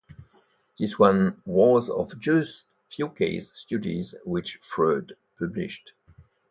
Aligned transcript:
This 0.79 0.97
was 0.97 1.33
one 1.45 1.91
of 1.95 2.19
just 2.19 2.65
a 2.65 2.65
few 2.95 3.09
case 3.09 3.51
studies 3.53 4.15
which 4.25 4.55
Freud 4.63 5.15
published. 5.37 5.93